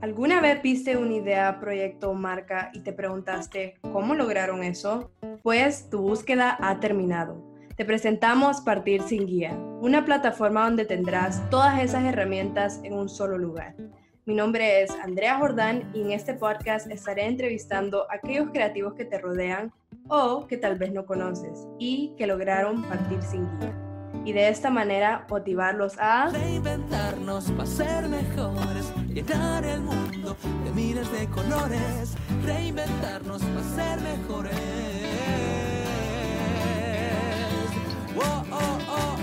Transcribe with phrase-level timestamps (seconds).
[0.00, 5.10] ¿Alguna vez viste una idea, proyecto o marca y te preguntaste cómo lograron eso?
[5.42, 7.42] Pues tu búsqueda ha terminado.
[7.74, 13.38] Te presentamos Partir sin Guía, una plataforma donde tendrás todas esas herramientas en un solo
[13.38, 13.74] lugar.
[14.24, 19.04] Mi nombre es Andrea Jordán y en este podcast estaré entrevistando a aquellos creativos que
[19.04, 19.72] te rodean
[20.08, 23.74] o que tal vez no conoces y que lograron partir sin guía.
[24.24, 31.26] Y de esta manera motivarlos a reinventarnos para ser mejores, el mundo de miles de
[31.28, 32.14] colores,
[32.44, 34.54] reinventarnos para ser mejores.
[38.16, 39.18] Oh, oh, oh.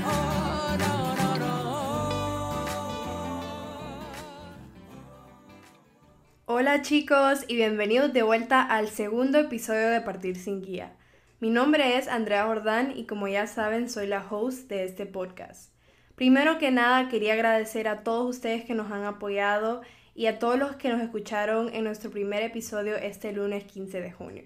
[6.48, 10.98] Hola chicos y bienvenidos de vuelta al segundo episodio de Partir sin Guía.
[11.40, 15.75] Mi nombre es Andrea Jordán y como ya saben soy la host de este podcast.
[16.16, 19.82] Primero que nada quería agradecer a todos ustedes que nos han apoyado
[20.16, 24.12] y a todos los que nos escucharon en nuestro primer episodio este lunes 15 de
[24.14, 24.44] junio.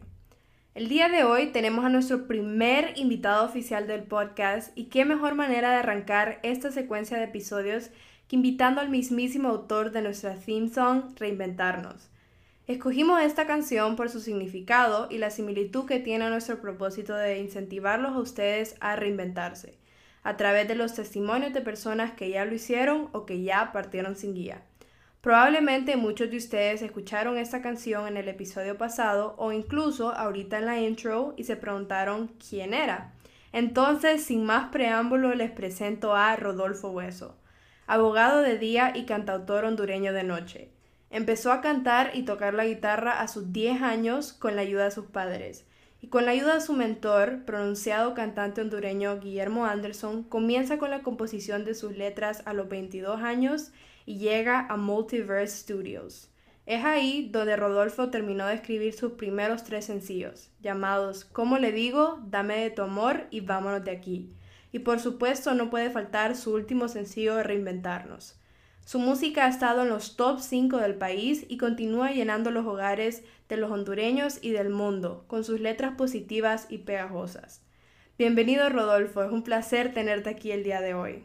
[0.73, 5.35] El día de hoy tenemos a nuestro primer invitado oficial del podcast y qué mejor
[5.35, 7.91] manera de arrancar esta secuencia de episodios
[8.27, 12.09] que invitando al mismísimo autor de nuestra theme song, Reinventarnos.
[12.65, 17.39] Escogimos esta canción por su significado y la similitud que tiene a nuestro propósito de
[17.39, 19.78] incentivarlos a ustedes a reinventarse,
[20.29, 24.15] a través de los testimonios de personas que ya lo hicieron o que ya partieron
[24.15, 24.61] sin guía.
[25.21, 30.67] Probablemente muchos de ustedes escucharon esta canción en el episodio pasado o incluso ahorita en
[30.67, 33.11] la intro y se preguntaron quién era.
[33.53, 37.35] Entonces, sin más preámbulo, les presento a Rodolfo Hueso,
[37.87, 40.69] abogado de día y cantautor hondureño de noche.
[41.09, 44.91] Empezó a cantar y tocar la guitarra a sus 10 años con la ayuda de
[44.91, 45.65] sus padres.
[46.01, 51.01] Y con la ayuda de su mentor, pronunciado cantante hondureño Guillermo Anderson, comienza con la
[51.01, 53.71] composición de sus letras a los 22 años
[54.05, 56.29] y llega a Multiverse Studios.
[56.65, 62.19] Es ahí donde Rodolfo terminó de escribir sus primeros tres sencillos, llamados Como le digo,
[62.27, 64.31] Dame de tu amor y Vámonos de aquí.
[64.71, 68.38] Y por supuesto no puede faltar su último sencillo Reinventarnos.
[68.89, 73.23] Su música ha estado en los top 5 del país y continúa llenando los hogares
[73.47, 77.63] de los hondureños y del mundo con sus letras positivas y pegajosas.
[78.17, 81.23] Bienvenido Rodolfo, es un placer tenerte aquí el día de hoy.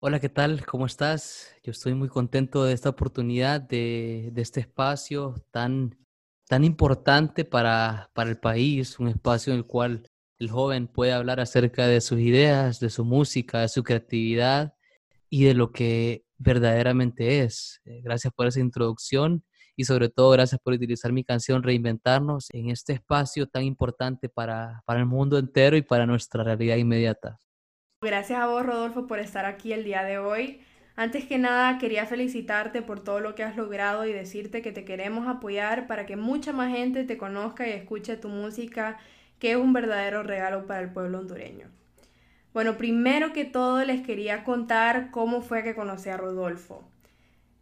[0.00, 0.66] Hola, ¿qué tal?
[0.66, 1.54] ¿Cómo estás?
[1.62, 5.96] Yo estoy muy contento de esta oportunidad, de, de este espacio tan,
[6.46, 10.06] tan importante para, para el país, un espacio en el cual
[10.38, 14.75] el joven puede hablar acerca de sus ideas, de su música, de su creatividad
[15.36, 17.82] y de lo que verdaderamente es.
[17.84, 19.44] Eh, gracias por esa introducción
[19.76, 24.82] y sobre todo gracias por utilizar mi canción Reinventarnos en este espacio tan importante para,
[24.86, 27.38] para el mundo entero y para nuestra realidad inmediata.
[28.00, 30.62] Gracias a vos, Rodolfo, por estar aquí el día de hoy.
[30.94, 34.86] Antes que nada, quería felicitarte por todo lo que has logrado y decirte que te
[34.86, 38.98] queremos apoyar para que mucha más gente te conozca y escuche tu música,
[39.38, 41.75] que es un verdadero regalo para el pueblo hondureño.
[42.56, 46.82] Bueno, primero que todo les quería contar cómo fue que conocí a Rodolfo.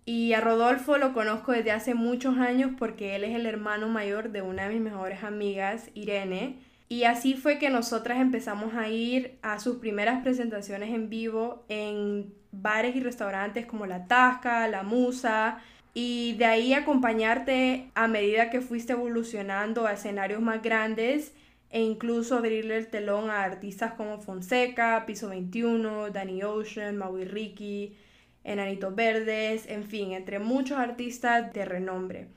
[0.05, 4.31] Y a Rodolfo lo conozco desde hace muchos años porque él es el hermano mayor
[4.31, 6.61] de una de mis mejores amigas, Irene.
[6.89, 12.33] Y así fue que nosotras empezamos a ir a sus primeras presentaciones en vivo en
[12.53, 15.59] bares y restaurantes como La Tasca, La Musa,
[15.93, 21.35] y de ahí acompañarte a medida que fuiste evolucionando a escenarios más grandes
[21.75, 27.97] e incluso abrirle el telón a artistas como Fonseca, Piso 21, Danny Ocean, Maui Ricky,
[28.45, 32.29] Enanitos Verdes, en fin, entre muchos artistas de renombre.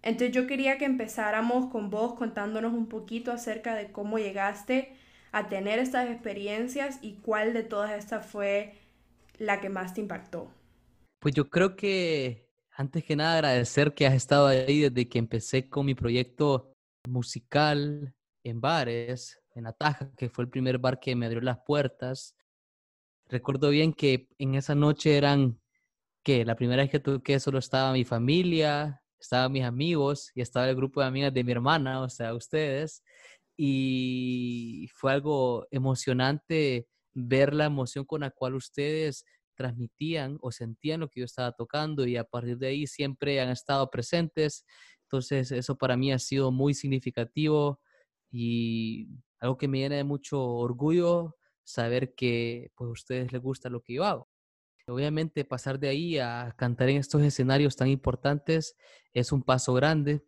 [0.00, 4.96] Entonces yo quería que empezáramos con vos contándonos un poquito acerca de cómo llegaste
[5.30, 8.78] a tener estas experiencias y cuál de todas estas fue
[9.36, 10.50] la que más te impactó.
[11.18, 15.68] Pues yo creo que antes que nada agradecer que has estado ahí desde que empecé
[15.68, 16.72] con mi proyecto
[17.06, 18.15] musical,
[18.50, 22.36] en bares, en Ataja, que fue el primer bar que me abrió las puertas.
[23.28, 25.60] Recuerdo bien que en esa noche eran,
[26.22, 30.68] que la primera vez que toqué solo estaba mi familia, estaban mis amigos y estaba
[30.68, 33.02] el grupo de amigas de mi hermana, o sea, ustedes.
[33.56, 39.24] Y fue algo emocionante ver la emoción con la cual ustedes
[39.56, 43.48] transmitían o sentían lo que yo estaba tocando y a partir de ahí siempre han
[43.48, 44.64] estado presentes.
[45.02, 47.80] Entonces, eso para mí ha sido muy significativo
[48.38, 49.08] y
[49.40, 53.82] algo que me llena de mucho orgullo saber que pues a ustedes les gusta lo
[53.82, 54.28] que yo hago.
[54.86, 58.76] Obviamente pasar de ahí a cantar en estos escenarios tan importantes
[59.14, 60.22] es un paso grande,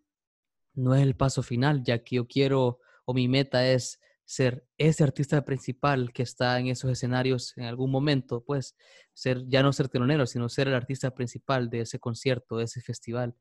[0.75, 5.05] no es el paso final, ya que yo quiero o mi meta es ser ese
[5.05, 8.75] artista principal que está en esos escenarios en algún momento, pues
[9.13, 12.81] ser ya no ser telonero, sino ser el artista principal de ese concierto, de ese
[12.81, 13.37] festival.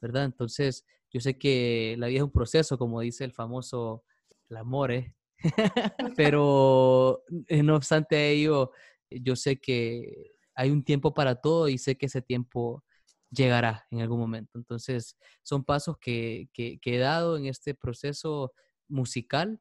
[0.00, 0.24] ¿verdad?
[0.24, 4.04] Entonces, yo sé que la vida es un proceso, como dice el famoso
[4.50, 5.14] el amor, ¿eh?
[6.16, 8.72] pero eh, no obstante ello,
[9.10, 12.84] yo sé que hay un tiempo para todo y sé que ese tiempo
[13.30, 14.58] llegará en algún momento.
[14.58, 18.52] Entonces, son pasos que, que, he dado en este proceso
[18.88, 19.60] musical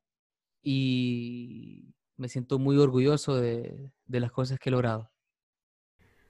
[0.64, 5.12] y me siento muy orgulloso de, de las cosas que he logrado.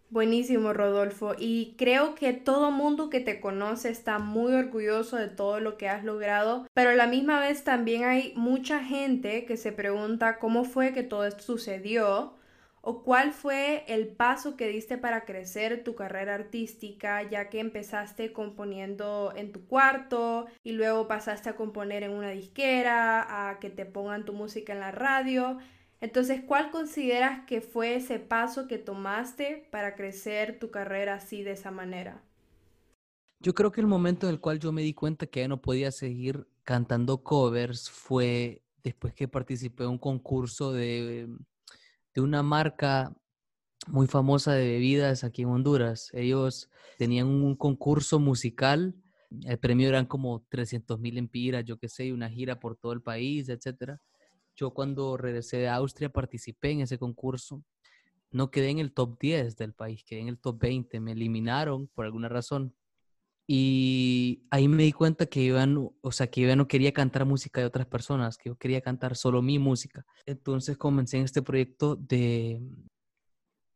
[0.10, 1.36] Buenísimo, Rodolfo.
[1.38, 5.90] Y creo que todo mundo que te conoce está muy orgulloso de todo lo que
[5.90, 10.64] has logrado, pero a la misma vez también hay mucha gente que se pregunta cómo
[10.64, 12.34] fue que todo esto sucedió
[12.82, 18.32] o cuál fue el paso que diste para crecer tu carrera artística, ya que empezaste
[18.32, 23.86] componiendo en tu cuarto y luego pasaste a componer en una disquera, a que te
[23.86, 25.58] pongan tu música en la radio.
[26.00, 31.52] Entonces, ¿cuál consideras que fue ese paso que tomaste para crecer tu carrera así de
[31.52, 32.22] esa manera?
[33.40, 35.62] Yo creo que el momento en el cual yo me di cuenta que ya no
[35.62, 41.28] podía seguir cantando covers fue después que participé en un concurso de,
[42.14, 43.16] de una marca
[43.88, 46.10] muy famosa de bebidas aquí en Honduras.
[46.14, 48.96] Ellos tenían un concurso musical,
[49.46, 53.02] el premio eran como 300 mil empiras, yo qué sé, una gira por todo el
[53.02, 54.02] país, etcétera.
[54.58, 57.64] Yo cuando regresé de Austria participé en ese concurso.
[58.32, 61.00] No quedé en el top 10 del país, quedé en el top 20.
[61.00, 62.76] Me eliminaron por alguna razón.
[63.46, 67.62] Y ahí me di cuenta que no, o sea, que yo no quería cantar música
[67.62, 70.06] de otras personas, que yo quería cantar solo mi música.
[70.26, 72.60] Entonces comencé en este proyecto de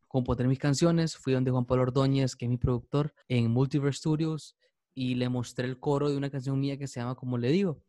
[0.07, 1.15] componer mis canciones.
[1.15, 4.57] Fui donde Juan Pablo Ordóñez, que es mi productor, en Multiverse Studios,
[4.95, 7.81] y le mostré el coro de una canción mía que se llama Como le digo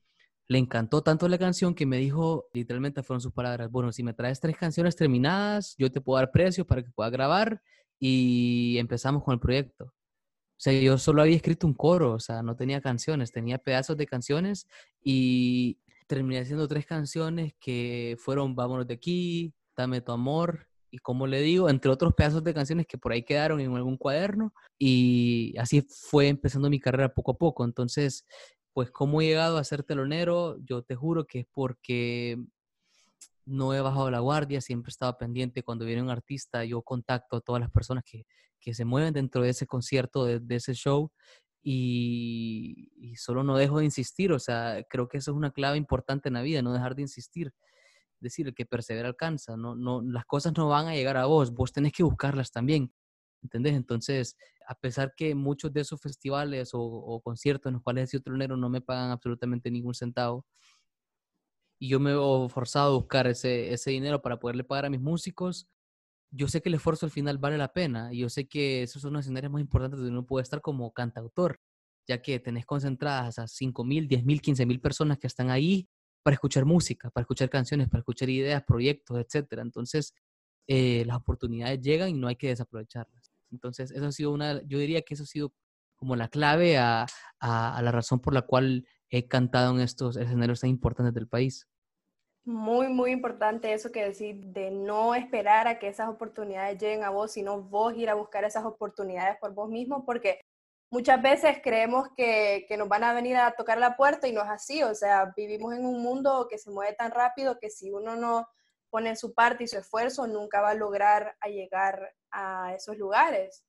[0.48, 4.12] le encantó tanto la canción que me dijo, literalmente fueron sus palabras, bueno, si me
[4.12, 7.62] traes tres canciones terminadas, yo te puedo dar precio para que pueda grabar
[7.98, 9.84] y empezamos con el proyecto.
[9.86, 13.96] O sea, yo solo había escrito un coro, o sea, no tenía canciones, tenía pedazos
[13.96, 14.66] de canciones
[15.02, 21.26] y terminé haciendo tres canciones que fueron Vámonos de aquí, Dame tu amor y como
[21.26, 25.54] le digo, entre otros pedazos de canciones que por ahí quedaron en algún cuaderno y
[25.58, 27.64] así fue empezando mi carrera poco a poco.
[27.64, 28.26] Entonces,
[28.72, 32.38] pues cómo he llegado a ser telonero, yo te juro que es porque
[33.44, 35.62] no he bajado la guardia, siempre he estado pendiente.
[35.62, 38.24] Cuando viene un artista, yo contacto a todas las personas que,
[38.60, 41.10] que se mueven dentro de ese concierto, de, ese show,
[41.62, 44.32] y, y, solo no dejo de insistir.
[44.32, 47.02] O sea, creo que eso es una clave importante en la vida, no dejar de
[47.02, 47.48] insistir.
[47.48, 49.56] Es decir, el que persevera alcanza.
[49.56, 52.92] No, no, las cosas no van a llegar a vos, vos tenés que buscarlas también.
[53.42, 53.74] ¿Entendés?
[53.74, 54.36] Entonces,
[54.66, 58.56] a pesar que muchos de esos festivales o, conciertos en los cuales he sido tronero
[58.56, 60.46] no me pagan absolutamente ningún centavo,
[61.78, 65.00] y yo me he forzado a buscar ese, ese dinero para poderle pagar a mis
[65.00, 65.66] músicos,
[66.32, 69.02] yo sé que el esfuerzo al final vale la pena y yo sé que esos
[69.02, 71.60] son los escenarios más importantes donde uno puede estar como cantautor,
[72.08, 75.88] ya que tenés concentradas a 5 mil, 10 mil, 15 mil personas que están ahí
[76.22, 79.60] para escuchar música, para escuchar canciones, para escuchar ideas, proyectos, etc.
[79.60, 80.14] Entonces,
[80.66, 83.21] eh, las oportunidades llegan y no hay que desaprovecharlas.
[83.52, 85.52] Entonces, eso ha sido una, yo diría que eso ha sido
[86.02, 87.06] como la clave a,
[87.40, 91.68] la razón por la cual he cantado en estos escenarios tan importantes del país.
[92.44, 97.10] Muy, muy importante eso que decir, de no esperar a que esas oportunidades lleguen a
[97.10, 100.40] vos, sino vos ir a buscar esas oportunidades por vos mismo, porque
[100.90, 104.42] muchas veces creemos que, que, nos van a venir a tocar la puerta y no
[104.42, 107.92] es así, o sea, vivimos en un mundo que se mueve tan rápido que si
[107.92, 108.48] uno no
[108.92, 113.64] pone su parte y su esfuerzo, nunca va a lograr a llegar a esos lugares.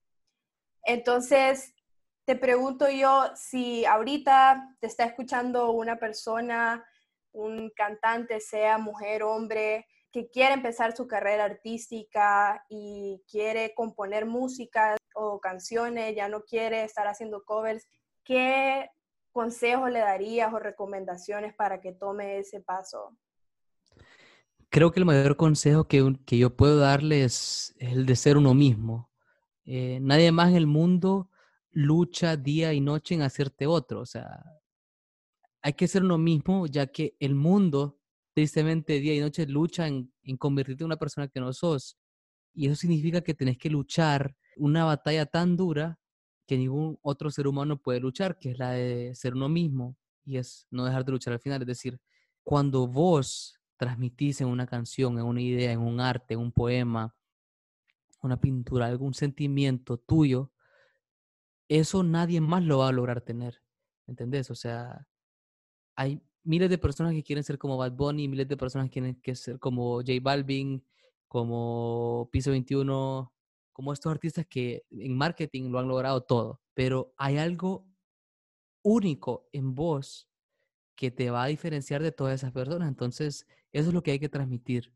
[0.84, 1.74] Entonces,
[2.26, 6.86] te pregunto yo si ahorita te está escuchando una persona,
[7.32, 14.98] un cantante, sea mujer, hombre, que quiere empezar su carrera artística y quiere componer música
[15.16, 17.88] o canciones, ya no quiere estar haciendo covers,
[18.26, 18.90] ¿qué
[19.32, 23.18] consejos le darías o recomendaciones para que tome ese paso?
[24.74, 28.56] Creo que el mayor consejo que, que yo puedo darle es el de ser uno
[28.56, 29.12] mismo.
[29.66, 31.30] Eh, nadie más en el mundo
[31.70, 34.02] lucha día y noche en hacerte otro.
[34.02, 34.44] O sea,
[35.62, 38.00] hay que ser uno mismo, ya que el mundo,
[38.34, 42.00] tristemente, día y noche lucha en, en convertirte en una persona que no sos.
[42.56, 46.00] Y eso significa que tenés que luchar una batalla tan dura
[46.48, 50.38] que ningún otro ser humano puede luchar, que es la de ser uno mismo y
[50.38, 51.62] es no dejar de luchar al final.
[51.62, 52.02] Es decir,
[52.44, 57.14] cuando vos transmitís en una canción, en una idea, en un arte, en un poema,
[58.22, 60.54] una pintura, algún sentimiento tuyo,
[61.68, 63.62] eso nadie más lo va a lograr tener.
[64.08, 64.50] ¿Entendés?
[64.50, 65.06] O sea,
[65.98, 69.22] hay miles de personas que quieren ser como Bad Bunny, miles de personas que quieren
[69.22, 70.86] que ser como J Balvin,
[71.28, 73.34] como Piso 21,
[73.74, 76.62] como estos artistas que en marketing lo han logrado todo.
[76.74, 77.86] Pero hay algo
[78.82, 80.30] único en vos
[80.96, 82.88] que te va a diferenciar de todas esas personas.
[82.88, 84.94] Entonces, eso es lo que hay que transmitir,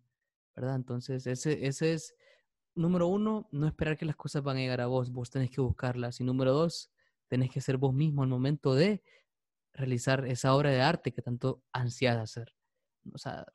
[0.55, 0.75] ¿verdad?
[0.75, 2.15] Entonces, ese, ese es,
[2.75, 5.61] número uno, no esperar que las cosas van a llegar a vos, vos tenés que
[5.61, 6.19] buscarlas.
[6.19, 6.91] Y número dos,
[7.27, 9.03] tenés que ser vos mismo al momento de
[9.73, 12.53] realizar esa obra de arte que tanto ansias hacer.
[13.13, 13.45] O sea,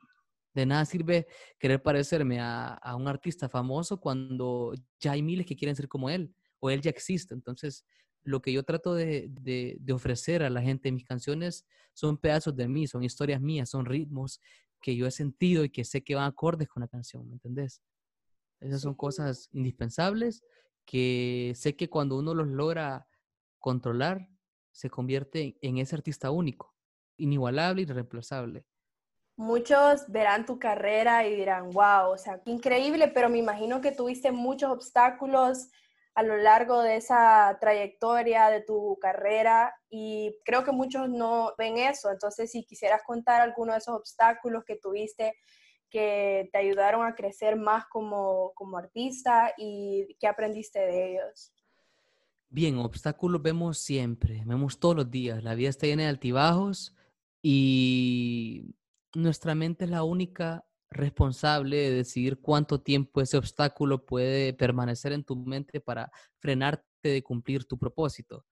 [0.55, 1.27] de nada sirve
[1.59, 6.11] querer parecerme a, a, un artista famoso cuando ya hay miles que quieren ser como
[6.11, 7.35] él o él ya existe.
[7.35, 7.85] Entonces,
[8.25, 12.17] lo que yo trato de, de, de, ofrecer a la gente en mis canciones son
[12.17, 14.41] pedazos de mí, son historias mías, son ritmos
[14.81, 17.83] que yo he sentido y que sé que van acordes con la canción, ¿me entendés?
[18.61, 20.43] Esas son cosas indispensables
[20.85, 23.09] que sé que cuando uno los logra
[23.59, 24.29] controlar,
[24.73, 26.75] se convierte en ese artista único,
[27.17, 28.65] inigualable y irreemplazable.
[29.37, 34.31] Muchos verán tu carrera y dirán, wow, o sea, increíble, pero me imagino que tuviste
[34.33, 35.69] muchos obstáculos
[36.15, 41.79] a lo largo de esa trayectoria de tu carrera y creo que muchos no ven
[41.79, 42.11] eso.
[42.11, 45.35] Entonces, si quisieras contar algunos de esos obstáculos que tuviste
[45.93, 51.53] que te ayudaron a crecer más como, como artista y qué aprendiste de ellos.
[52.49, 55.43] Bien, obstáculos vemos siempre, vemos todos los días.
[55.45, 56.97] La vida está llena de altibajos
[57.43, 58.75] y
[59.15, 65.25] nuestra mente es la única responsable de decidir cuánto tiempo ese obstáculo puede permanecer en
[65.25, 68.47] tu mente para frenarte de cumplir tu propósito.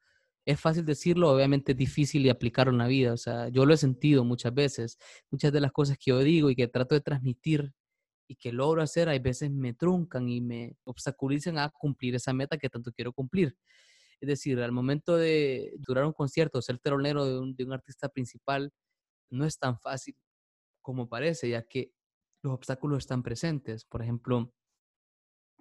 [0.46, 3.12] Es fácil decirlo, obviamente es difícil de aplicarlo en la vida.
[3.12, 4.98] O sea, yo lo he sentido muchas veces.
[5.30, 7.72] Muchas de las cosas que yo digo y que trato de transmitir
[8.26, 12.58] y que logro hacer, hay veces me truncan y me obstaculizan a cumplir esa meta
[12.58, 13.56] que tanto quiero cumplir.
[14.20, 18.08] Es decir, al momento de durar un concierto, ser telonero de un, de un artista
[18.08, 18.72] principal,
[19.30, 20.16] no es tan fácil
[20.82, 21.92] como parece, ya que
[22.42, 23.84] los obstáculos están presentes.
[23.84, 24.52] Por ejemplo,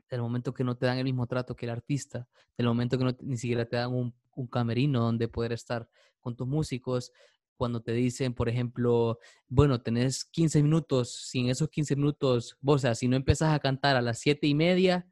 [0.10, 3.04] del momento que no te dan el mismo trato que el artista, del momento que
[3.04, 7.12] no, ni siquiera te dan un, un, camerino donde poder estar con tus músicos,
[7.56, 12.80] cuando te dicen, por ejemplo, bueno, tenés 15 minutos, sin esos 15 minutos, vos, o
[12.80, 15.12] sea, si no empezás a cantar a las 7 y media,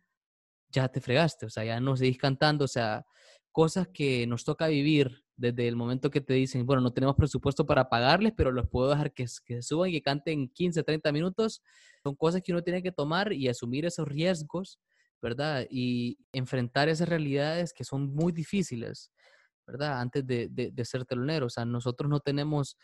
[0.70, 3.06] ya te fregaste, o sea, ya no seguís cantando, o sea,
[3.52, 7.66] cosas que nos toca vivir desde el momento que te dicen, bueno, no tenemos presupuesto
[7.66, 11.62] para pagarles, pero los puedo dejar que, que suban y que canten 15, 30 minutos,
[12.04, 14.80] son cosas que uno tiene que tomar y asumir esos riesgos,
[15.22, 15.68] ¿verdad?
[15.70, 19.12] Y enfrentar esas realidades que son muy difíciles,
[19.68, 20.02] ¿verdad?
[20.02, 21.46] Antes de, de, de ser telonero.
[21.46, 22.76] O sea, nosotros no tenemos,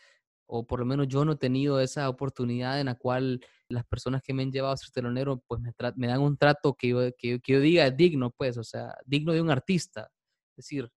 [0.46, 4.22] o por lo menos yo no he tenido esa oportunidad en la cual las personas
[4.22, 7.00] que me han llevado a ser telonero, pues me, me dan un trato que yo,
[7.18, 10.10] que, que yo diga digno, pues, o sea, digno de un artista.
[10.56, 10.88] Es decir,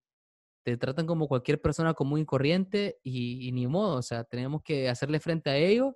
[0.68, 4.90] te tratan como cualquier persona común y corriente y, ni modo, o sea, tenemos que
[4.90, 5.96] hacerle frente a ello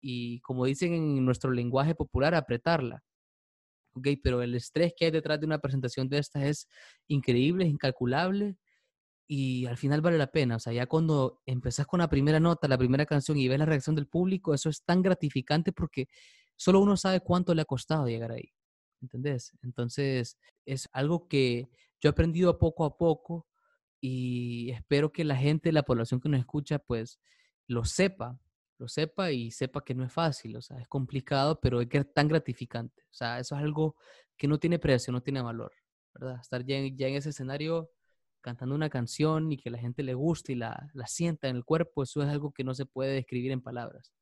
[0.00, 3.02] y como dicen en nuestro lenguaje popular, apretarla.
[3.92, 6.68] Ok, pero el estrés que hay detrás de una presentación de estas es
[7.08, 8.56] increíble, es incalculable
[9.26, 10.56] y al final vale la pena.
[10.56, 13.66] O sea, ya cuando empezás con la primera nota, la primera canción y ves la
[13.66, 16.06] reacción del público, eso es tan gratificante porque
[16.54, 18.52] solo uno sabe cuánto le ha costado llegar ahí.
[19.02, 19.50] ¿Entendés?
[19.62, 21.68] Entonces, es algo que
[22.00, 23.48] yo he aprendido poco a poco
[24.06, 27.18] y espero que la gente, la población que nos escucha, pues
[27.66, 28.38] lo sepa,
[28.76, 32.28] lo sepa y sepa que no es fácil, o sea, es complicado, pero es tan
[32.28, 33.00] gratificante.
[33.04, 33.96] O sea, eso es algo
[34.36, 35.72] que no tiene precio, no tiene valor,
[36.12, 36.38] ¿verdad?
[36.38, 37.92] Estar ya en, ese escenario
[38.42, 41.64] cantando una canción y que la gente le guste y la, la sienta en el
[41.64, 44.12] cuerpo, eso es algo que no se puede describir en palabras.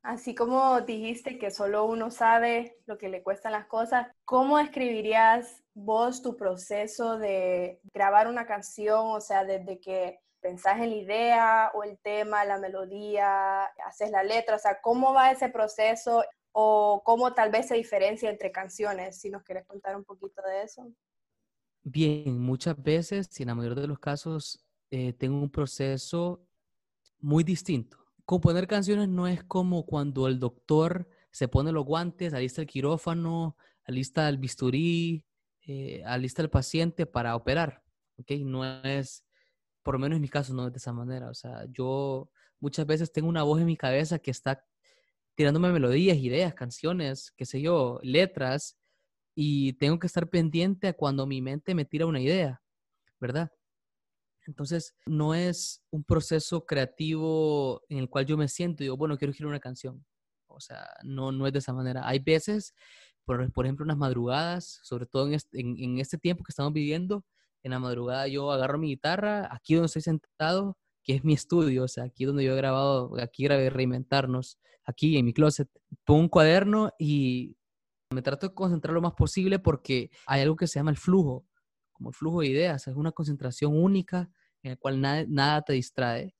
[0.00, 5.61] Así como dijiste que solo uno sabe lo que le cuestan las cosas, ¿cómo describirías
[5.74, 9.06] vos tu proceso de grabar una canción?
[9.06, 14.24] O sea, desde que pensás en la idea o el tema, la melodía, haces la
[14.24, 19.20] letra, o sea, ¿cómo va ese proceso o cómo tal vez se diferencia entre canciones?
[19.20, 20.90] Si nos quieres contar un poquito de eso.
[21.84, 26.40] Bien, muchas veces, y en la mayoría de los casos, eh, tengo un proceso
[27.20, 32.60] muy distinto componer canciones no es como cuando el doctor se pone los guantes, alista
[32.60, 35.24] el quirófano, alista el bisturí,
[35.66, 37.82] eh, alista el paciente para operar,
[38.16, 38.32] ¿ok?
[38.44, 39.24] No es,
[39.82, 41.30] por lo menos en mi caso, no es de esa manera.
[41.30, 44.64] O sea, yo muchas veces tengo una voz en mi cabeza que está
[45.34, 48.78] tirándome melodías, ideas, canciones, qué sé yo, letras,
[49.34, 52.62] y tengo que estar pendiente a cuando mi mente me tira una idea,
[53.20, 53.50] ¿verdad?
[54.46, 59.16] Entonces, no es un proceso creativo en el cual yo me siento y digo, bueno,
[59.16, 60.04] quiero escribir una canción.
[60.48, 62.06] O sea, no, no es de esa manera.
[62.06, 62.74] Hay veces,
[63.24, 67.24] por, por ejemplo, unas madrugadas, sobre todo en este, en, este tiempo que estamos viviendo,
[67.62, 71.84] en la madrugada yo agarro mi guitarra, aquí donde estoy sentado, que es mi estudio,
[71.84, 75.68] o sea, aquí donde yo he grabado, aquí grabé Reinventarnos, aquí en mi closet,
[76.04, 77.56] pongo un cuaderno y
[78.10, 81.46] me trato de concentrar lo más posible porque hay algo que se llama el flujo
[82.02, 84.28] como el flujo de ideas, es una concentración única
[84.64, 86.34] en el cual nada, nada te distrae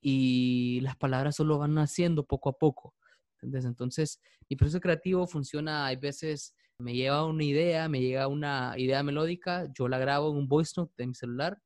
[0.00, 2.94] y las palabras solo van naciendo poco a poco.
[3.42, 3.64] ¿Entendés?
[3.64, 9.02] Entonces, mi proceso creativo funciona, hay veces me lleva una idea, me llega una idea
[9.02, 11.58] melódica, yo la grabo en un voice note de mi celular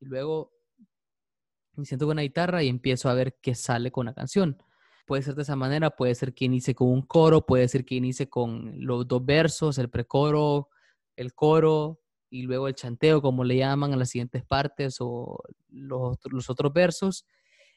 [0.00, 0.52] y luego
[1.76, 4.56] me siento con la guitarra y empiezo a ver qué sale con la canción.
[5.06, 7.96] Puede ser de esa manera, puede ser que inicie con un coro, puede ser que
[7.96, 10.70] inicie con los dos versos, el precoro,
[11.16, 16.16] el coro y luego el chanteo, como le llaman a las siguientes partes o los,
[16.24, 17.26] los otros versos.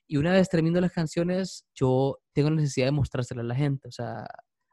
[0.08, 3.90] Y una vez termino las canciones, yo tengo necesidad de mostrárselas a la gente.
[3.90, 4.26] O sea,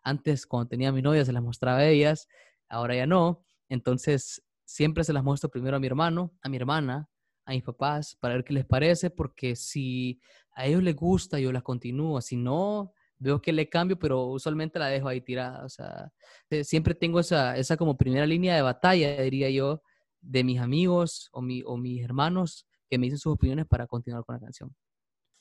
[0.04, 2.28] antes cuando tenía a mi novia se las mostraba a ellas,
[2.68, 3.44] ahora ya no.
[3.68, 7.08] Entonces, siempre se las muestro primero a mi hermano, a mi hermana,
[7.46, 10.20] a mis papás, para ver qué les parece, porque si
[10.52, 12.20] a ellos les gusta, yo las continúo.
[12.20, 15.64] Si no, veo que le cambio, pero usualmente la dejo ahí tirada.
[15.64, 16.12] O sea,
[16.50, 19.82] eh, siempre tengo esa, esa como primera línea de batalla, diría yo,
[20.20, 24.24] de mis amigos o, mi, o mis hermanos que me dicen sus opiniones para continuar
[24.24, 24.74] con la canción.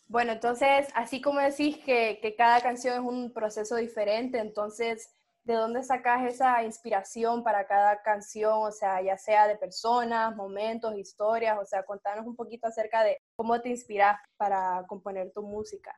[0.07, 5.09] Bueno, entonces, así como decís que, que cada canción es un proceso diferente, entonces,
[5.43, 8.53] ¿de dónde sacas esa inspiración para cada canción?
[8.61, 13.17] O sea, ya sea de personas, momentos, historias, o sea, contanos un poquito acerca de
[13.35, 15.95] cómo te inspiras para componer tu música.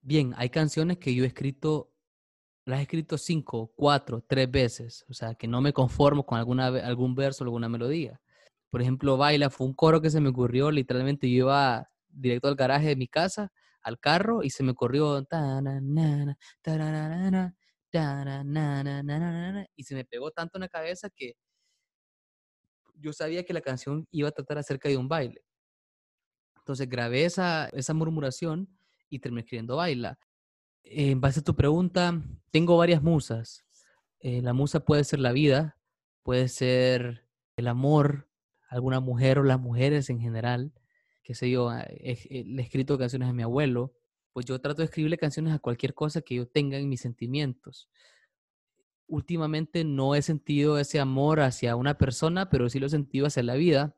[0.00, 1.92] Bien, hay canciones que yo he escrito,
[2.64, 6.66] las he escrito cinco, cuatro, tres veces, o sea, que no me conformo con alguna,
[6.66, 8.20] algún verso, alguna melodía.
[8.70, 12.56] Por ejemplo, Baila fue un coro que se me ocurrió, literalmente yo iba directo al
[12.56, 13.52] garaje de mi casa,
[13.82, 15.26] al carro, y se me corrió
[19.76, 21.34] y se me pegó tanto en la cabeza que
[22.94, 25.44] yo sabía que la canción iba a tratar acerca de un baile.
[26.58, 28.68] Entonces grabé esa, esa murmuración
[29.08, 30.18] y terminé escribiendo Baila.
[30.84, 33.64] En base a tu pregunta, tengo varias musas.
[34.20, 35.76] Eh, la musa puede ser la vida,
[36.22, 37.26] puede ser
[37.56, 38.28] el amor,
[38.68, 40.72] alguna mujer o las mujeres en general
[41.22, 43.94] qué sé yo, ah, he, le he escrito canciones a mi abuelo,
[44.32, 47.88] pues yo trato de escribirle canciones a cualquier cosa que yo tenga en mis sentimientos.
[49.06, 53.42] Últimamente no he sentido ese amor hacia una persona, pero sí lo he sentido hacia
[53.42, 53.94] la vida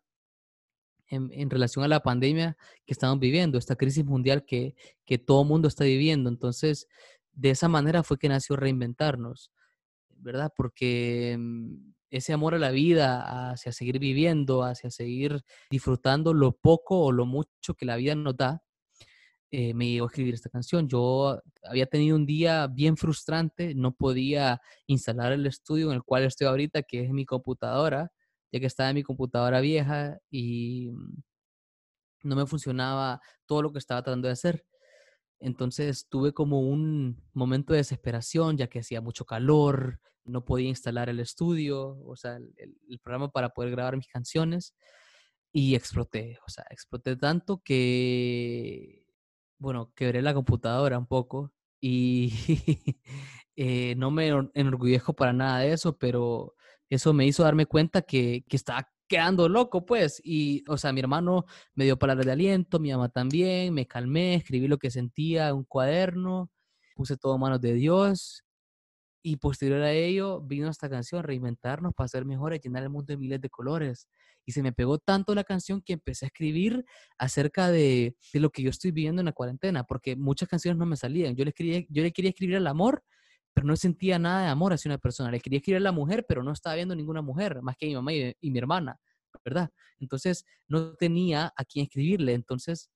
[1.08, 5.44] en, en relación a la pandemia que estamos viviendo, esta crisis mundial que, que todo
[5.44, 6.28] mundo está viviendo.
[6.28, 6.88] Entonces,
[7.32, 9.52] de esa manera fue que nació Reinventarnos,
[10.08, 10.52] ¿verdad?
[10.56, 17.00] Porque mm, ese amor a la vida, hacia seguir viviendo, hacia seguir disfrutando lo poco
[17.00, 18.62] o lo mucho que la vida nos da,
[19.50, 20.88] eh, me llevó a escribir esta canción.
[20.88, 26.22] Yo había tenido un día bien frustrante, no podía instalar el estudio en el cual
[26.22, 28.12] estoy ahorita, que es mi computadora,
[28.52, 31.22] ya que estaba en mi computadora vieja y mm,
[32.22, 34.64] no me funcionaba todo lo que estaba tratando de hacer.
[35.40, 41.08] Entonces tuve como un momento de desesperación, ya que hacía mucho calor, no podía instalar
[41.08, 44.74] el estudio, o sea, el, programa para poder grabar mis canciones
[45.52, 49.04] y exploté, o sea, exploté tanto que,
[49.58, 52.32] bueno, quebré la computadora un poco y
[53.56, 56.54] eh, no me enorgullezco para nada de eso, pero
[56.88, 60.20] eso me hizo darme cuenta que, que estaba quedando loco, pues.
[60.24, 64.36] Y, o sea, mi hermano me dio palabras de aliento, mi mamá también, me calmé,
[64.36, 66.50] escribí lo que sentía en un cuaderno,
[66.94, 68.44] puse todo en manos de Dios
[69.26, 73.16] y posterior a ello vino esta canción, Reinventarnos para ser mejores, llenar el mundo de
[73.16, 74.06] miles de colores.
[74.44, 76.84] Y se me pegó tanto la canción que empecé a escribir
[77.16, 80.84] acerca de, de lo que yo estoy viviendo en la cuarentena, porque muchas canciones no
[80.84, 81.34] me salían.
[81.36, 83.02] Yo le, quería, yo le quería escribir al amor,
[83.54, 85.30] pero no sentía nada de amor hacia una persona.
[85.30, 87.94] Le quería escribir a la mujer, pero no estaba viendo ninguna mujer, más que mi
[87.94, 89.00] mamá y, y mi hermana,
[89.42, 89.70] ¿verdad?
[89.98, 92.34] Entonces no tenía a quién escribirle.
[92.34, 92.90] Entonces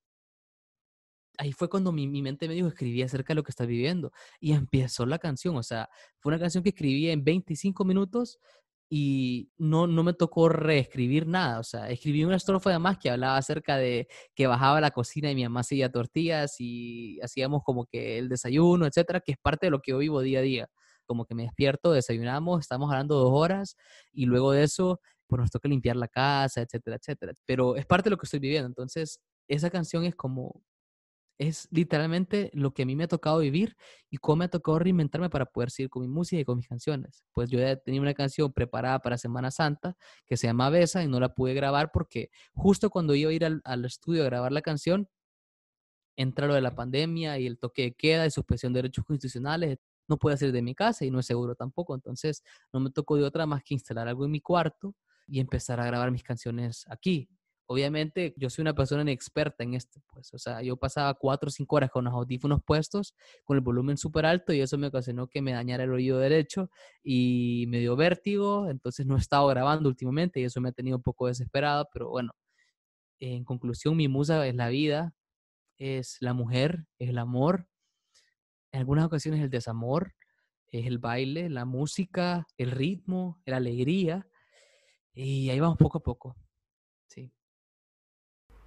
[1.39, 4.13] ahí fue cuando mi, mente me dijo, escribí acerca de lo que estás viviendo.
[4.41, 8.39] Y empezó la canción, o sea, fue una canción que escribí en 25 minutos
[8.91, 13.11] y no, no me tocó reescribir nada, o sea, escribí una estrofa de más que
[13.11, 17.63] hablaba acerca de que bajaba a la cocina y mi mamá hacía tortillas y hacíamos
[17.65, 20.43] como que el desayuno, etcétera, que es parte de lo que yo vivo día a
[20.43, 20.71] día.
[21.07, 23.77] Como que me despierto, desayunamos, estamos hablando dos horas
[24.13, 27.33] y luego de eso, pues nos toca limpiar la casa, etcétera, etcétera.
[27.47, 28.69] Pero es parte de lo que estoy viviendo.
[28.69, 30.63] Entonces, esa canción es como
[31.39, 33.77] es literalmente lo que a mí me ha tocado vivir
[34.11, 36.69] y cómo me ha tocado reinventarme para poder seguir con mi música y con mis
[36.69, 37.23] canciones.
[37.33, 39.97] Pues yo ya tenía una canción preparada para Semana Santa
[40.27, 43.45] que se llama Besa y no la pude grabar porque justo cuando iba a ir
[43.45, 45.09] al, estudio a grabar la canción,
[46.17, 49.79] entra lo de la pandemia y el toque de queda y suspensión de derechos constitucionales.
[50.09, 51.95] No puedo salir de mi casa y no es seguro tampoco.
[51.95, 54.97] Entonces no me tocó de otra más que instalar algo en mi cuarto
[55.29, 57.29] y empezar a grabar mis canciones aquí
[57.69, 61.51] obviamente yo soy una persona inexperta en esto, pues, o sea, yo pasaba cuatro o
[61.53, 65.29] cinco horas con los audífonos puestos, con el volumen súper alto y eso me ocasionó
[65.29, 66.71] que me dañara el oído derecho
[67.03, 70.97] y me dio vértigo, entonces no he estado grabando últimamente y eso me ha tenido
[70.99, 72.33] un poco desesperado, pero bueno,
[73.21, 75.15] En conclusión, mi musa es la vida,
[75.79, 77.69] es la mujer, es el amor,
[78.73, 80.15] en algunas ocasiones el desamor,
[80.71, 84.27] es el baile, la música, el ritmo, la alegría.
[85.15, 86.37] Y ahí vamos poco a poco.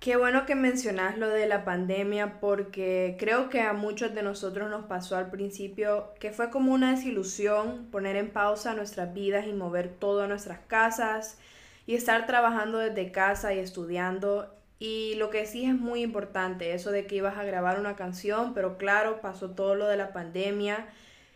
[0.01, 4.67] Qué bueno que mencionas lo de la pandemia porque creo que a muchos de nosotros
[4.67, 9.53] nos pasó al principio que fue como una desilusión poner en pausa nuestras vidas y
[9.53, 11.37] mover todo a nuestras casas
[11.85, 14.51] y estar trabajando desde casa y estudiando.
[14.79, 18.55] Y lo que sí es muy importante, eso de que ibas a grabar una canción,
[18.55, 20.87] pero claro, pasó todo lo de la pandemia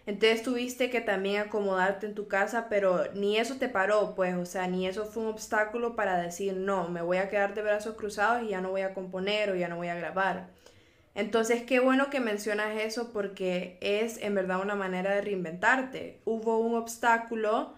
[0.06, 4.46] entonces tuviste que también acomodarte en tu casa, pero ni eso te paró, pues, o
[4.46, 7.96] sea, ni eso fue un obstáculo para decir, no, me voy a quedar de brazos
[7.96, 10.50] cruzados y ya no voy a componer o ya no voy a grabar.
[11.16, 16.20] Entonces, qué bueno que mencionas eso porque es en verdad una manera de reinventarte.
[16.26, 17.74] Hubo un obstáculo,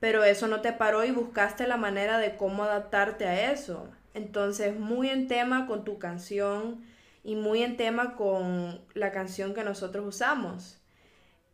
[0.00, 3.88] pero eso no te paró y buscaste la manera de cómo adaptarte a eso.
[4.14, 6.84] Entonces, muy en tema con tu canción
[7.24, 10.81] y muy en tema con la canción que nosotros usamos.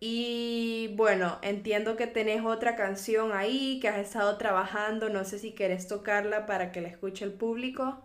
[0.00, 5.08] Y bueno, entiendo que tenés otra canción ahí que has estado trabajando.
[5.08, 8.04] No sé si querés tocarla para que la escuche el público.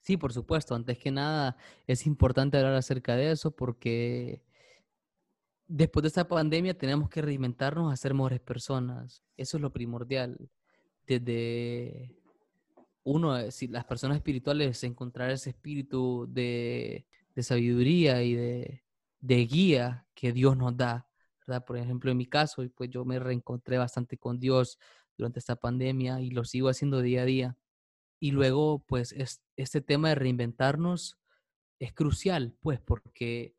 [0.00, 0.74] Sí, por supuesto.
[0.74, 4.42] Antes que nada, es importante hablar acerca de eso porque
[5.66, 9.22] después de esta pandemia tenemos que reinventarnos a ser mejores personas.
[9.36, 10.50] Eso es lo primordial.
[11.06, 12.16] Desde
[13.04, 18.85] uno, eh, si las personas espirituales, encontrar ese espíritu de, de sabiduría y de,
[19.20, 21.08] de guía que Dios nos da,
[21.46, 21.64] ¿verdad?
[21.64, 24.78] Por ejemplo, en mi caso, pues yo me reencontré bastante con Dios
[25.16, 27.56] durante esta pandemia y lo sigo haciendo día a día.
[28.20, 29.14] Y luego, pues,
[29.56, 31.18] este tema de reinventarnos
[31.78, 33.54] es crucial, pues, porque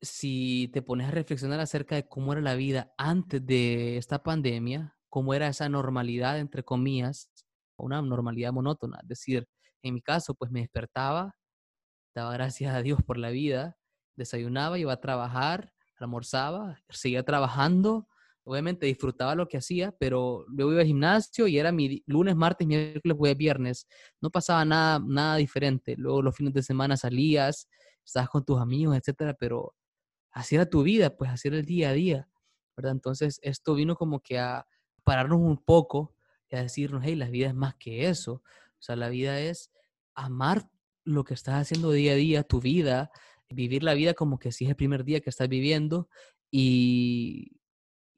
[0.00, 4.96] si te pones a reflexionar acerca de cómo era la vida antes de esta pandemia,
[5.08, 7.30] cómo era esa normalidad, entre comillas,
[7.76, 8.98] una normalidad monótona.
[9.02, 9.48] Es decir,
[9.82, 11.34] en mi caso, pues me despertaba,
[12.14, 13.76] daba gracias a Dios por la vida,
[14.18, 18.08] desayunaba, iba a trabajar, almorzaba, seguía trabajando,
[18.44, 22.66] obviamente disfrutaba lo que hacía, pero luego iba al gimnasio y era mi lunes, martes,
[22.66, 23.86] miércoles, jueves, viernes.
[24.20, 25.96] No pasaba nada, nada diferente.
[25.96, 27.68] Luego los fines de semana salías,
[28.04, 29.74] estabas con tus amigos, etcétera, pero
[30.30, 32.28] así era tu vida, pues así era el día a día,
[32.76, 32.92] ¿verdad?
[32.92, 34.66] Entonces esto vino como que a
[35.04, 36.14] pararnos un poco
[36.50, 38.42] y a decirnos, hey, la vida es más que eso.
[38.42, 39.70] O sea, la vida es
[40.14, 40.70] amar
[41.04, 43.10] lo que estás haciendo día a día, tu vida,
[43.50, 46.08] vivir la vida como que si es el primer día que estás viviendo
[46.50, 47.58] y,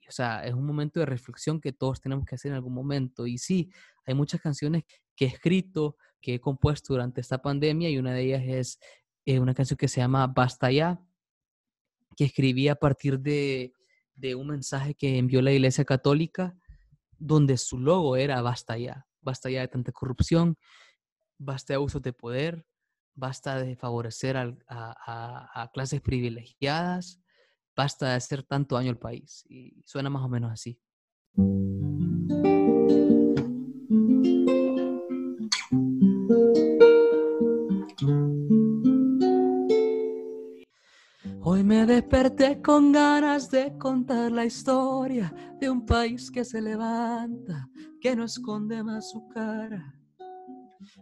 [0.08, 3.26] o sea, es un momento de reflexión que todos tenemos que hacer en algún momento.
[3.26, 3.70] Y sí,
[4.04, 8.22] hay muchas canciones que he escrito, que he compuesto durante esta pandemia y una de
[8.22, 8.78] ellas es
[9.24, 11.00] eh, una canción que se llama Basta ya,
[12.16, 13.72] que escribí a partir de,
[14.14, 16.56] de un mensaje que envió la Iglesia Católica,
[17.18, 20.56] donde su logo era Basta ya, basta ya de tanta corrupción,
[21.38, 22.66] basta de abusos de poder,
[23.14, 27.20] basta de favorecer a, clases privilegiadas,
[27.76, 29.44] basta de hacer tanto daño al país.
[29.48, 30.80] Y suena más o menos así.
[41.42, 47.68] Hoy me desperté con ganas de contar la historia de un país que se levanta,
[48.00, 49.99] que no esconde más su cara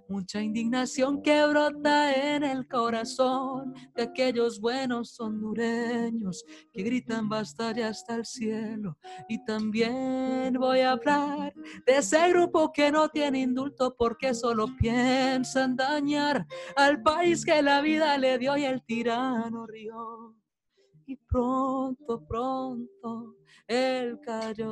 [0.09, 7.89] mucha indignación que brota en el corazón de aquellos buenos hondureños que gritan basta ya
[7.89, 8.99] hasta el cielo.
[9.29, 11.55] Y también voy a hablar
[11.87, 17.81] de ese grupo que no tiene indulto porque solo piensan dañar al país que la
[17.81, 20.35] vida le dio y el tirano rió.
[21.07, 23.37] Y pronto, pronto
[23.67, 24.69] él cayó.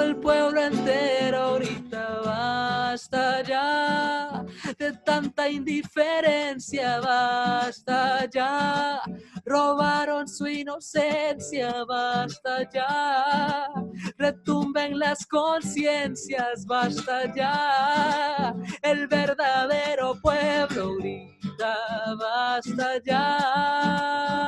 [0.00, 4.44] El pueblo entero ahorita basta ya
[4.78, 9.00] de tanta indiferencia, basta ya.
[9.44, 13.68] Robaron su inocencia, basta ya.
[14.16, 18.54] Retumben las conciencias, basta ya.
[18.82, 21.76] El verdadero pueblo grita,
[22.18, 24.38] basta ya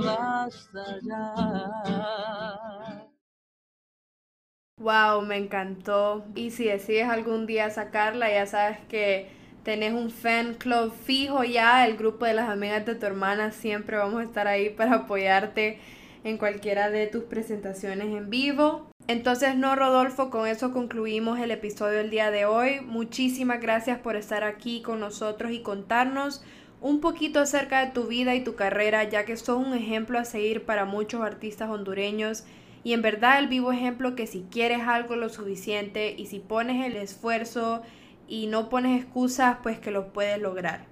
[0.00, 2.35] basta ya.
[4.86, 6.24] Wow, me encantó.
[6.36, 9.26] Y si decides algún día sacarla, ya sabes que
[9.64, 13.96] tenés un fan club fijo ya, el grupo de las amigas de tu hermana, siempre
[13.96, 15.80] vamos a estar ahí para apoyarte
[16.22, 18.88] en cualquiera de tus presentaciones en vivo.
[19.08, 22.78] Entonces, no, Rodolfo, con eso concluimos el episodio del día de hoy.
[22.80, 26.44] Muchísimas gracias por estar aquí con nosotros y contarnos
[26.80, 30.24] un poquito acerca de tu vida y tu carrera, ya que sos un ejemplo a
[30.24, 32.44] seguir para muchos artistas hondureños
[32.86, 36.86] Y en verdad el vivo ejemplo que si quieres algo lo suficiente y si pones
[36.86, 37.82] el esfuerzo
[38.28, 40.84] y no pones excusas, pues que lo puedes lograr.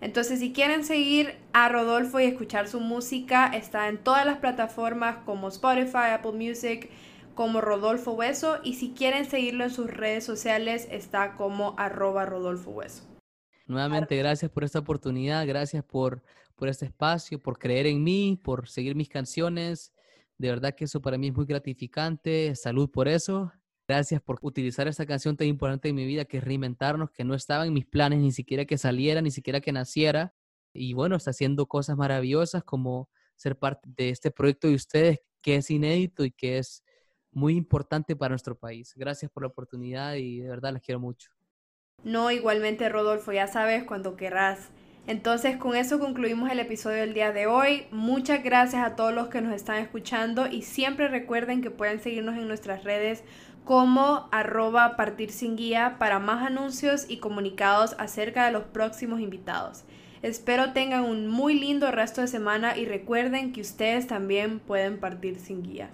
[0.00, 5.18] Entonces, si quieren seguir a Rodolfo y escuchar su música, está en todas las plataformas
[5.26, 6.88] como Spotify, Apple Music,
[7.34, 8.56] como Rodolfo Hueso.
[8.64, 13.02] Y si quieren seguirlo en sus redes sociales, está como arroba Rodolfo Hueso.
[13.66, 16.22] Nuevamente, gracias por esta oportunidad, gracias por,
[16.54, 19.92] por este espacio, por creer en mí, por seguir mis canciones.
[20.38, 22.54] De verdad que eso para mí es muy gratificante.
[22.54, 23.52] Salud por eso.
[23.88, 27.34] Gracias por utilizar esta canción tan importante en mi vida que es reinventarnos, que no
[27.34, 30.34] estaba en mis planes ni siquiera que saliera, ni siquiera que naciera.
[30.72, 35.56] Y bueno, está haciendo cosas maravillosas como ser parte de este proyecto de ustedes que
[35.56, 36.82] es inédito y que es
[37.30, 38.92] muy importante para nuestro país.
[38.96, 41.30] Gracias por la oportunidad y de verdad les quiero mucho.
[42.02, 44.70] No, igualmente Rodolfo, ya sabes cuando querrás.
[45.06, 47.86] Entonces con eso concluimos el episodio del día de hoy.
[47.92, 52.36] Muchas gracias a todos los que nos están escuchando y siempre recuerden que pueden seguirnos
[52.36, 53.22] en nuestras redes
[53.64, 59.84] como arroba partir sin guía para más anuncios y comunicados acerca de los próximos invitados.
[60.22, 65.38] Espero tengan un muy lindo resto de semana y recuerden que ustedes también pueden partir
[65.38, 65.90] sin guía.